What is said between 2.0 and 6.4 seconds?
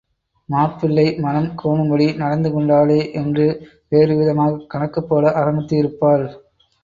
நடந்து கொண்டாளோ என்று வேறுவிதமாகக் கணக்குப் போட ஆரம்பித்து இருப்பாள்.